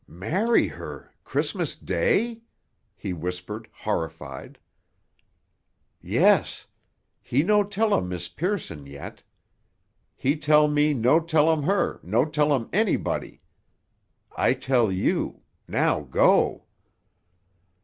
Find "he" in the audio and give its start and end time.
2.95-3.13, 7.21-7.43, 10.15-10.35